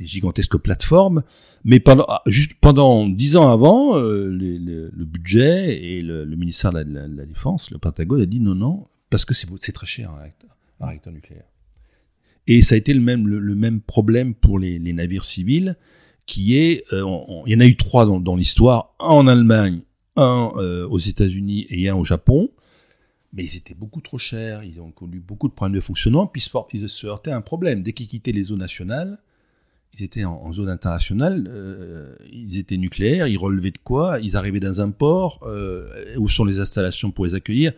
[0.00, 1.22] des gigantesques plateformes.
[1.62, 6.78] Mais pendant ah, juste pendant dix ans avant, euh, le budget et le, ministère de
[6.78, 10.56] la, Défense, le Pentagone a dit non non parce que c'est très cher un réacteur,
[10.80, 11.44] un nucléaire.
[12.46, 15.76] Et ça a été le même le, même problème pour les, navires civils
[16.26, 17.04] qui est, euh,
[17.46, 19.80] il y en a eu trois dans, l'histoire, en Allemagne,
[20.16, 22.50] un euh, aux États-Unis et un au Japon,
[23.32, 26.48] mais ils étaient beaucoup trop chers, ils ont connu beaucoup de problèmes de fonctionnement, puis
[26.72, 27.82] ils se heurtaient à un problème.
[27.82, 29.18] Dès qu'ils quittaient les zones nationales,
[29.94, 34.60] ils étaient en, zone internationale, euh, ils étaient nucléaires, ils relevaient de quoi Ils arrivaient
[34.60, 37.72] dans un port, euh, où sont les installations pour les accueillir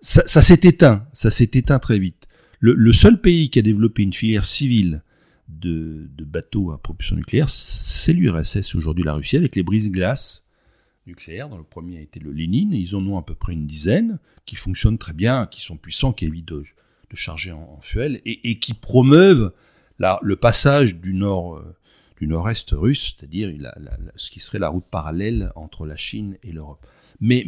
[0.00, 2.26] Ça, s'est éteint, ça s'est éteint très vite.
[2.60, 5.02] Le, le, seul pays qui a développé une filière civile
[5.48, 10.43] de, de bateaux à propulsion nucléaire, c'est l'URSS, aujourd'hui la Russie, avec les brises-glaces
[11.06, 11.48] nucléaires.
[11.48, 14.18] Dans le premier a été le Lénine, ils en ont à peu près une dizaine,
[14.46, 16.62] qui fonctionnent très bien, qui sont puissants, qui évitent de,
[17.12, 19.52] charger en, fuel, et, qui promeuvent
[19.98, 21.76] le passage du nord euh,
[22.18, 23.52] du nord-est russe, c'est-à-dire
[24.16, 26.84] ce qui serait la route parallèle entre la Chine et l'Europe.
[27.20, 27.44] Mais,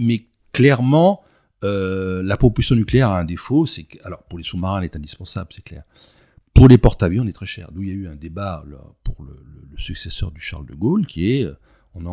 [0.52, 1.22] clairement,
[1.64, 4.96] euh, la propulsion nucléaire a un défaut, c'est que, alors pour les sous-marins, elle est
[4.96, 5.82] indispensable, c'est clair.
[6.54, 7.70] Pour les porte-avions, elle est très cher.
[7.72, 8.64] D'où il y a eu un débat
[9.04, 9.36] pour le,
[9.70, 11.46] le, successeur du Charles de Gaulle, qui est,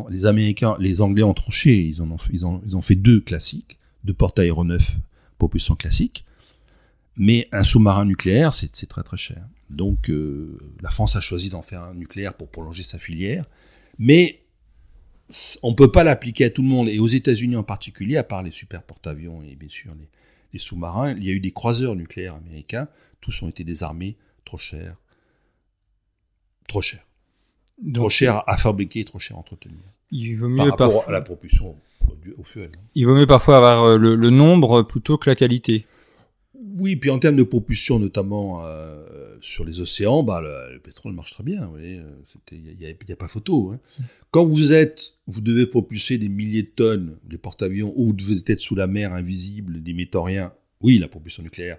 [0.10, 3.78] les Américains, les Anglais ont tranché, ils, ont, ils, ont, ils ont fait deux classiques,
[4.04, 4.98] deux porte-aéronefs
[5.44, 6.26] propulsion classique,
[7.18, 9.46] mais un sous-marin nucléaire, c'est très très cher.
[9.70, 13.46] Donc euh, la France a choisi d'en faire un nucléaire pour prolonger sa filière,
[14.00, 14.42] mais
[15.64, 18.24] on ne peut pas l'appliquer à tout le monde, et aux États-Unis en particulier, à
[18.24, 19.94] part les super porte-avions et bien sûr
[20.52, 22.88] les, sous-marins, il y a eu des croiseurs nucléaires américains,
[23.20, 24.16] tous ont été désarmés,
[24.46, 24.98] trop chers,
[26.68, 26.82] trop
[27.94, 29.80] trop cher à fabriquer, trop cher à entretenir.
[30.12, 31.76] Il vaut mieux par rapport à la propulsion
[32.38, 32.70] au fuel.
[32.96, 35.86] Il vaut mieux parfois avoir euh, le nombre plutôt que la qualité.
[36.76, 41.32] Oui, puis en termes de propulsion, notamment euh, sur les océans, bah, le, pétrole marche
[41.32, 41.70] très bien.
[41.80, 42.04] Il
[42.80, 43.74] n'y a, a, pas photo.
[43.74, 43.80] Hein.
[44.32, 48.42] Quand vous êtes, vous devez propulser des milliers de tonnes, des porte-avions, ou vous devez
[48.48, 50.52] être sous la mer invisible, des météoriens.
[50.82, 51.78] Oui, la propulsion nucléaire.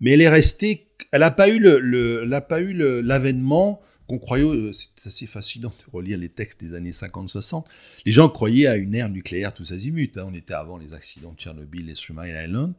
[0.00, 4.44] Mais elle est restée, elle n'a pas eu le, elle pas eu l'avènement qu'on croyait,
[4.44, 7.64] euh, c'est assez fascinant de relire les textes des années 50-60.
[8.04, 10.12] Les gens croyaient à une ère nucléaire tous azimuts.
[10.16, 10.26] Hein.
[10.28, 12.72] On était avant les accidents de Tchernobyl et Submarine Island.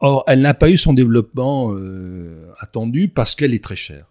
[0.00, 4.06] Or, elle n'a pas eu son développement euh, attendu parce qu'elle est très chère.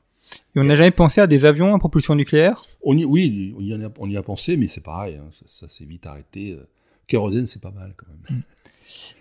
[0.56, 2.62] Et on n'a jamais pensé à des avions à propulsion nucléaire?
[2.82, 5.67] On y, Oui, on y, a, on y a pensé, mais c'est pareil, hein, ça,
[5.67, 6.54] s'est vite arrêté.
[6.54, 6.65] Euh.
[7.08, 8.41] Kérosène, c'est pas mal quand même.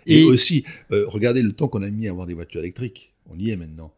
[0.05, 3.13] Et, aussi, euh, regardez le temps qu'on a mis à avoir des voitures électriques.
[3.29, 3.91] On y est maintenant.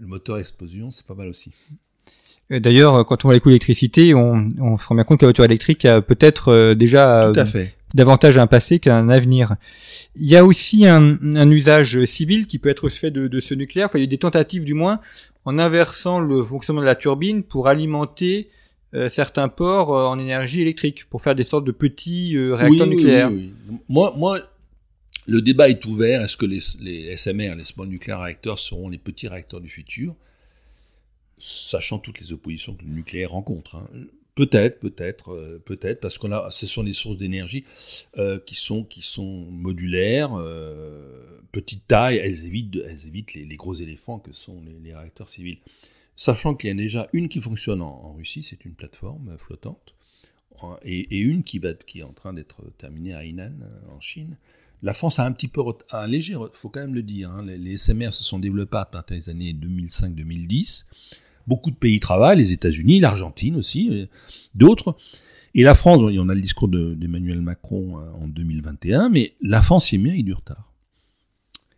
[0.00, 1.52] Le moteur explosion, c'est pas mal aussi.
[2.50, 5.28] D'ailleurs, quand on voit les coûts d'électricité, on, on, se rend bien compte que la
[5.28, 9.56] voiture électrique a peut-être déjà Tout à fait davantage un passé qu'un avenir.
[10.16, 13.54] Il y a aussi un, un, usage civil qui peut être fait de, de ce
[13.54, 13.86] nucléaire.
[13.86, 15.00] Enfin, il y a eu des tentatives du moins
[15.44, 18.48] en inversant le fonctionnement de la turbine pour alimenter
[18.94, 22.86] euh, certains ports euh, en énergie électrique, pour faire des sortes de petits euh, réacteurs
[22.86, 23.30] nucléaires.
[23.30, 24.40] Oui, oui, moi, moi,
[25.30, 26.22] le débat est ouvert.
[26.22, 30.16] Est-ce que les, SMR, les Small Nuclear Reactors, seront les petits réacteurs du futur?
[31.38, 33.76] Sachant toutes les oppositions que le nucléaire rencontre.
[33.76, 33.88] Hein.
[34.34, 37.64] Peut-être, peut-être, euh, peut-être, parce qu'on a, ce sont des sources d'énergie
[38.16, 43.74] euh, qui sont qui sont modulaires, euh, petite taille, elles évitent, elles évitent les, gros
[43.74, 45.58] éléphants que sont les, réacteurs civils.
[46.16, 49.94] Sachant qu'il y en a déjà une qui fonctionne en, Russie, c'est une plateforme flottante,
[50.84, 53.54] et, une qui qui est en train d'être terminée à Hainan
[53.90, 54.36] en Chine.
[54.82, 55.60] La France a un petit peu,
[55.92, 59.16] un léger, faut quand même le dire, hein, les, SMR se sont développés à partir
[59.16, 60.86] des années 2005-2010.
[61.46, 64.06] Beaucoup de pays travaillent, les États-Unis, l'Argentine aussi, euh,
[64.54, 64.96] d'autres.
[65.54, 69.60] Et la France, il en a le discours d'Emmanuel Macron euh, en 2021, mais la
[69.60, 70.72] France y est mis avec du retard.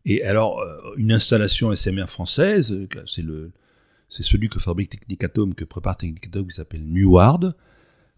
[0.04, 6.48] Et alors, euh, une installation SMR française, c'est celui que fabrique Technicatome, que prépare Technicatome,
[6.48, 7.56] qui s'appelle Neward,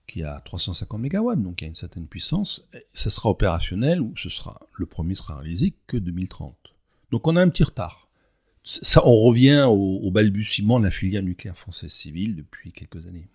[0.07, 2.67] qui a 350 MW, donc qui a une certaine puissance.
[2.93, 6.57] Ça sera opérationnel, ou ce sera, le premier sera réalisé que 2030.
[7.11, 8.05] Donc on a un petit retard
[8.65, 13.29] ça, on revient au, balbutiement de la filière nucléaire française civile depuis quelques années.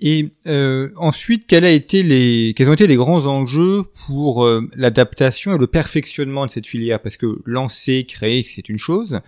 [0.00, 5.58] Et euh, ensuite, été les, quels ont été les grands enjeux pour euh, l'adaptation et
[5.58, 7.00] le perfectionnement de cette filière?
[7.00, 9.20] Parce que lancer, créer, c'est une chose,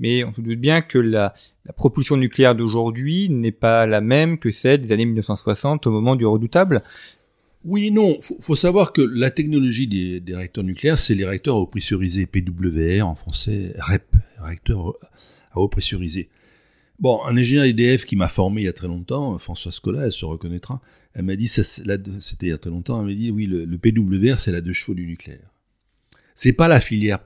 [0.00, 1.34] mais on se doute bien que la,
[1.76, 6.26] propulsion nucléaire d'aujourd'hui n'est pas la même que celle des années 1960 au moment du
[6.26, 6.82] redoutable.
[7.64, 8.18] Oui et non.
[8.20, 12.26] Faut, faut savoir que la technologie des, réacteurs nucléaires, c'est les réacteurs à eau pressurisée,
[12.26, 14.94] PWR en français, REP, réacteurs
[15.52, 16.28] à eau pressurisée.
[16.98, 20.12] Bon, un ingénieur IDF qui m'a formé il y a très longtemps, François Scola, elle
[20.12, 20.82] se reconnaîtra,
[21.14, 23.78] elle m'a dit, c'était il y a très longtemps, elle m'a dit, oui, le, le
[23.78, 25.50] PWR, c'est la deux chevaux du nucléaire.
[26.34, 27.20] C'est pas la filière,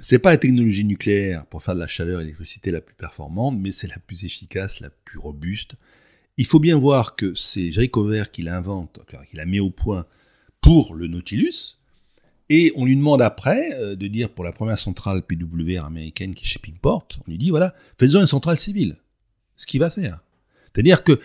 [0.00, 3.58] c'est pas la technologie nucléaire pour faire de la chaleur et l'électricité la plus performante,
[3.58, 5.76] mais c'est la plus efficace, la plus robuste,
[6.36, 10.06] il faut bien voir que c'est Jerichover qui l'invente, qui la met au point
[10.62, 11.76] pour le Nautilus,
[12.48, 16.44] et on lui demande après euh, de dire pour la première centrale PWR américaine qui
[16.44, 18.96] est Shippingport, on lui dit voilà, faites-en une centrale civile.
[19.54, 20.20] Ce qu'il va faire.
[20.72, 21.20] C'est-à-dire que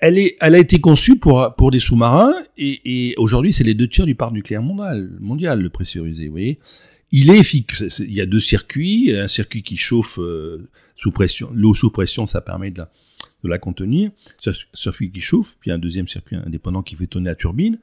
[0.00, 3.74] elle est, elle a été conçue pour pour des sous-marins et, et aujourd'hui c'est les
[3.74, 6.26] deux tiers du parc nucléaire mondial, mondial le pressurisé.
[6.26, 6.60] Vous voyez,
[7.12, 7.98] il est efficace.
[8.00, 12.26] Il y a deux circuits, un circuit qui chauffe euh, sous pression, l'eau sous pression,
[12.26, 12.90] ça permet de la
[13.42, 14.10] de la contenir,
[14.74, 17.78] circuit qui chauffe, puis un deuxième circuit indépendant qui fait tourner la turbine.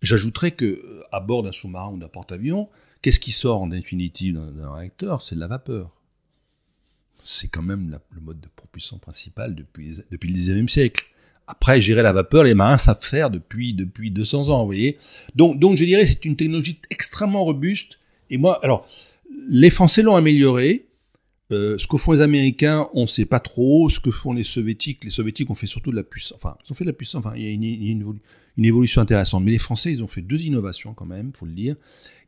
[0.00, 2.70] J'ajouterais que à bord d'un sous-marin ou d'un porte-avions,
[3.02, 5.20] qu'est-ce qui sort en définitive d'un réacteur?
[5.20, 5.94] C'est de la vapeur
[7.24, 11.06] c'est quand même le mode de propulsion principal depuis, depuis le 19e siècle.
[11.46, 14.98] Après, gérer la vapeur, les marins savent faire depuis, depuis 200 ans, vous voyez.
[15.34, 17.98] Donc, donc, je dirais, c'est une technologie extrêmement robuste.
[18.30, 18.86] Et moi, alors,
[19.48, 20.86] les Français l'ont amélioré.
[21.52, 23.88] Euh, ce que font les Américains, on sait pas trop.
[23.88, 26.36] Ce que font les Soviétiques, les Soviétiques ont fait surtout de la puissance.
[26.36, 27.24] Enfin, ils ont fait de la puissance.
[27.24, 28.20] Enfin, il y a une,
[28.64, 29.44] évolution intéressante.
[29.44, 31.76] Mais les Français, ils ont fait deux innovations quand même, faut le dire.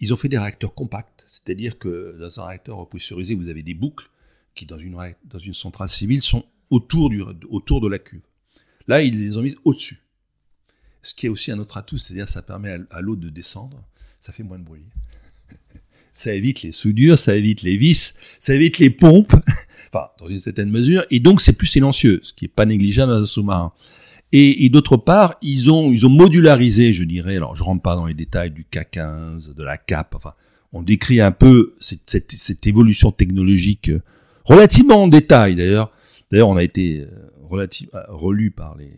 [0.01, 3.75] Ils ont fait des réacteurs compacts, c'est-à-dire que dans un réacteur pressurisé, vous avez des
[3.75, 4.11] boucles
[4.55, 8.23] qui dans une, dans une centrale civile sont autour, du, autour de la cuve.
[8.89, 10.03] Là, ils les ont mis au-dessus.
[11.03, 13.85] Ce qui est aussi un autre atout, c'est-à-dire ça permet à, l'eau de descendre,
[14.19, 14.85] ça fait moins de bruit.
[16.17, 19.35] Ça évite les soudures, ça évite les vis, ça évite les pompes,
[19.93, 23.13] enfin, dans une certaine mesure, et donc c'est plus silencieux, ce qui est pas négligeable
[23.13, 23.73] dans un sous-marin.
[24.33, 27.95] Et, et d'autre part, ils ont, ils ont modularisé, je dirais, alors je rentre pas
[27.97, 30.33] dans les détails du K15, de la CAP, enfin,
[30.73, 33.91] on décrit un peu cette, cette, cette évolution technologique
[34.47, 35.93] relativement en détail d'ailleurs.
[36.31, 37.07] D'ailleurs, on a été euh,
[37.49, 38.91] relativement euh, relu par les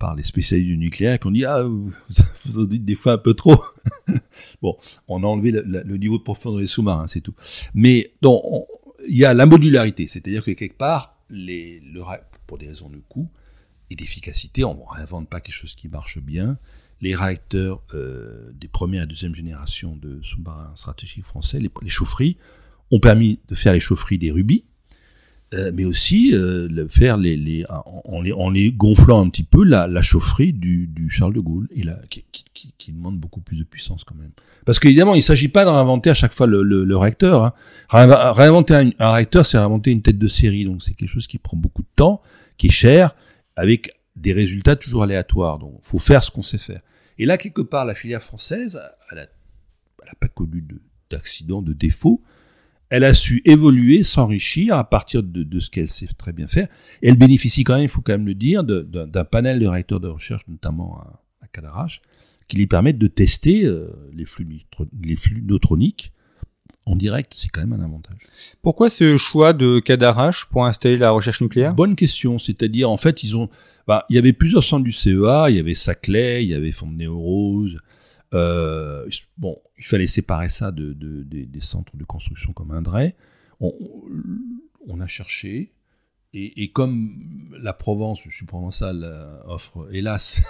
[0.00, 1.92] par les spécialistes du nucléaire qui ont dit ah vous,
[2.58, 3.62] en dites des fois un peu trop.
[4.62, 7.34] bon, on a enlevé le, niveau de profondeur des sous-marins, c'est tout.
[7.74, 8.42] Mais donc
[9.06, 12.02] il y a la modularité, c'est-à-dire que quelque part les le,
[12.48, 13.30] pour des raisons de coût
[13.90, 16.58] et d'efficacité, on ne réinvente pas quelque chose qui marche bien.
[17.02, 22.36] Les réacteurs euh, des première et deuxième génération de sous-marins stratégiques français, les, les chaufferies,
[22.90, 24.64] ont permis de faire les chaufferies des rubis,
[25.52, 29.64] euh, mais aussi euh, faire les, les, en, les, en les gonflant un petit peu
[29.64, 33.40] la, la chaufferie du, du Charles de Gaulle et la, qui, qui, qui, demande beaucoup
[33.40, 34.30] plus de puissance quand même.
[34.64, 37.44] Parce qu'évidemment, il ne s'agit pas de réinventer à chaque fois le, le, le réacteur.
[37.44, 37.52] Hein.
[37.88, 41.38] Réinventer un, un réacteur, c'est réinventer une tête de série, donc c'est quelque chose qui
[41.38, 42.22] prend beaucoup de temps,
[42.56, 43.16] qui est cher,
[43.56, 45.58] avec des résultats toujours aléatoires.
[45.58, 46.80] Donc, faut faire ce qu'on sait faire.
[47.18, 50.64] Et là, quelque part, la filière française, elle n'a pas connu
[51.10, 52.22] d'accident, de, de défaut
[52.90, 56.68] elle a su évoluer, s'enrichir à partir de, de ce qu'elle sait très bien faire.
[57.02, 60.00] Et elle bénéficie quand même, il faut quand même le dire, d'un panel de réacteurs
[60.00, 62.02] de recherche, notamment à, à Cadarache,
[62.48, 64.46] qui lui permettent de tester euh, les, flux
[65.02, 66.12] les flux neutroniques
[66.84, 67.32] en direct.
[67.36, 68.18] C'est quand même un avantage.
[68.60, 71.74] Pourquoi ce choix de Cadarache pour installer la recherche nucléaire?
[71.74, 72.38] Bonne question.
[72.38, 73.48] C'est-à-dire, en fait, ils ont,
[73.86, 75.46] bah, il y avait plusieurs centres du CEA.
[75.50, 77.78] Il y avait Saclay, il y avait Fontenay-aux-Roses,
[78.32, 83.14] euh, bon, il fallait séparer ça de, de, des centres de construction comme Indray.
[83.60, 85.72] On, a cherché,
[86.32, 90.40] et, comme la Provence, je suis provençal, euh, offre, hélas,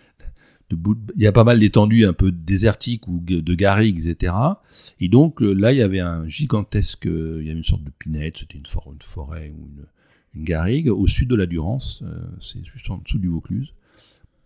[0.70, 0.78] il
[1.16, 4.34] y a pas mal d'étendues un peu désertiques ou de garrigues, etc.
[5.00, 8.38] Et donc là, il y avait un gigantesque, il y avait une sorte de pinette,
[8.38, 9.86] c'était une, forêt, une forêt ou une,
[10.34, 13.72] une garrigue au sud de la Durance, euh, c'est juste en dessous du Vaucluse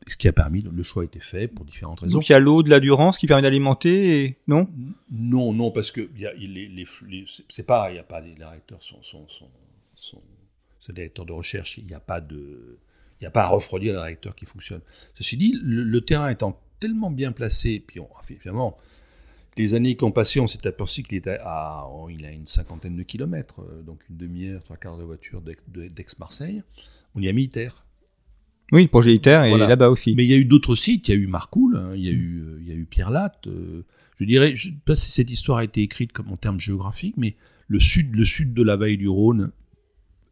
[0.06, 2.18] ce qui a permis, le choix a été fait pour différentes raisons.
[2.18, 4.38] Donc il y a l'eau de la Durance qui permet d'alimenter, et...
[4.46, 4.68] non?
[5.10, 8.20] Non, non, parce que y a, les, les, les c'est pas, il n'y a pas
[8.20, 9.48] les, réacteurs sont, sont, sont,
[9.96, 10.22] sont
[10.80, 12.78] c'est des réacteurs de recherche, il n'y a pas de,
[13.20, 14.82] il n'y a pas à refroidir les réacteurs qui fonctionnent.
[15.14, 18.76] Ceci dit, le, terrain étant tellement bien placé, puis on, finalement,
[19.56, 22.46] les années qui ont passé, on s'est aperçu qu'il était à, oh, il a une
[22.46, 26.62] cinquantaine de kilomètres, euh, donc une demi-heure, trois quarts de voiture d'Aix-Marseille.
[27.14, 27.83] On y a mis terre.
[28.72, 30.14] Oui, le projet ITER est là-bas aussi.
[30.14, 32.08] Mais il y a eu d'autres sites, il y a eu Marcoule, hein, il y
[32.08, 33.46] a eu, il y a eu Pierre Latte.
[33.46, 33.84] Euh,
[34.18, 37.16] je dirais, je sais pas si cette histoire a été écrite comme en termes géographiques,
[37.16, 37.36] mais
[37.68, 39.50] le sud, le sud de la vallée du Rhône,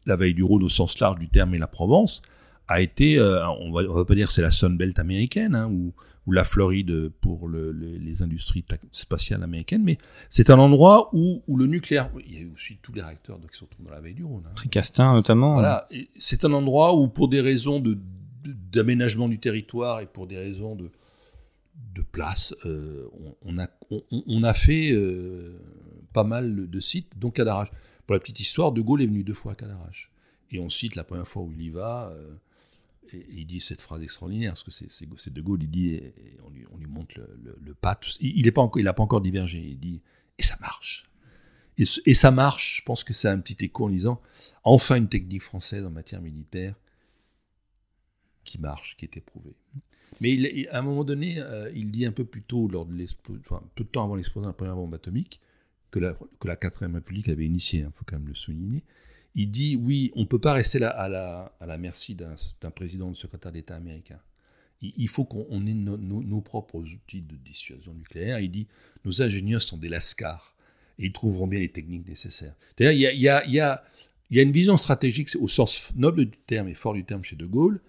[0.05, 2.21] la vallée du Rhône au sens large du terme et la Provence,
[2.67, 5.93] a été, euh, on, va, va pas dire c'est la Sun Belt américaine, hein, ou,
[6.25, 9.97] ou la Floride pour le, les industries spatiales américaines, mais
[10.29, 13.39] c'est un endroit où, où, le nucléaire, il y a eu aussi tous les réacteurs
[13.51, 14.43] qui sont dans la vallée du Rhône.
[14.47, 14.53] Hein.
[14.55, 15.55] Tricastin notamment.
[15.55, 17.97] Voilà, c'est un endroit où pour des raisons de
[18.43, 20.91] d'aménagement du territoire et pour des raisons de,
[22.11, 23.07] place, euh,
[23.41, 25.57] on, a, fait euh,
[26.13, 27.71] pas mal de sites, dont Cadarache.
[28.05, 30.11] Pour la petite histoire, De Gaulle est venu deux fois à Cadarache.
[30.51, 32.35] Et on cite la première fois où il y va, euh,
[33.29, 36.01] il dit cette phrase extraordinaire, parce que c'est De Gaulle, il dit,
[36.45, 39.59] on, lui, on lui montre le, le, pas, il n'a pas, encore, pas encore divergé,
[39.59, 40.01] il dit,
[40.37, 41.09] et ça marche.
[41.77, 44.21] Et, et ça marche, je pense que c'est un petit écho en disant,
[44.63, 46.75] enfin une technique française en matière militaire
[48.43, 49.53] qui marche, qui est éprouvé.
[50.21, 53.05] Mais à un moment donné, euh, il dit un peu plus tôt, lors de
[53.41, 55.39] enfin, peu de temps avant l'explosion de la première bombe atomique,
[55.91, 58.83] que la, que la 4 République avait initié, il hein, faut quand même le souligner,
[59.35, 63.51] il dit oui, on peut pas rester à la, merci d'un président ou de secrétaire
[63.51, 64.19] d'État américain.
[64.81, 68.39] Il, faut qu'on ait nos propres outils de dissuasion nucléaire.
[68.39, 68.67] Il dit
[69.05, 70.55] nos ingénieurs sont des lascars
[70.99, 72.53] et ils trouveront bien les techniques nécessaires.
[72.79, 73.83] il y a
[74.29, 77.81] une vision stratégique au sens noble du terme et fort du terme chez De Gaulle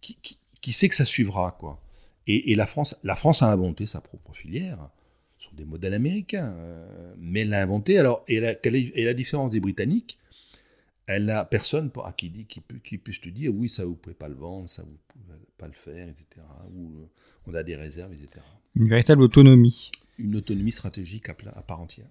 [0.00, 1.80] qui, sait que ça suivra quoi.
[2.26, 4.90] Et, la France, la France a inventé sa propre filière
[5.38, 7.98] sur des modèles américains, euh, mais elle l'a inventé.
[7.98, 10.18] Alors, et la, la différence des Britanniques,
[11.06, 14.14] elle n'a personne à qui, dit, qui, qui, puisse te dire oui, ça vous pouvez
[14.14, 16.26] pas le vendre, ça vous pouvez pas le faire, etc.
[16.74, 17.06] Ou euh,
[17.46, 18.44] on a des réserves, etc.
[18.74, 19.90] Une véritable autonomie.
[20.18, 22.06] Une autonomie stratégique à, part entière.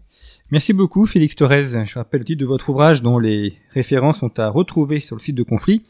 [0.49, 1.83] Merci beaucoup, Félix Torres.
[1.83, 5.21] Je rappelle le titre de votre ouvrage dont les références sont à retrouver sur le
[5.21, 5.83] site de conflit.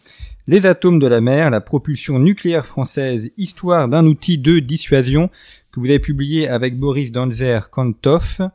[0.48, 5.30] Les atomes de la mer, la propulsion nucléaire française, histoire d'un outil de dissuasion
[5.72, 8.50] que vous avez publié avec Boris Danzer Kantov,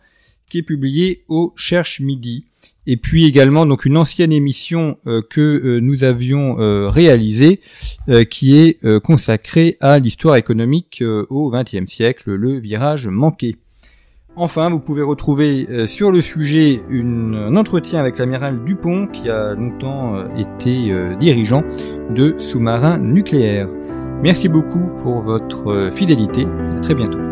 [0.48, 2.46] qui est publié au Cherche Midi
[2.86, 7.60] et puis également donc une ancienne émission euh, que euh, nous avions euh, réalisée
[8.30, 13.56] qui est consacrée à l'histoire économique au XXe siècle, le virage manqué.
[14.34, 20.14] Enfin, vous pouvez retrouver sur le sujet un entretien avec l'amiral Dupont qui a longtemps
[20.36, 21.62] été dirigeant
[22.10, 23.68] de sous-marins nucléaires.
[24.22, 26.46] Merci beaucoup pour votre fidélité.
[26.76, 27.31] À très bientôt.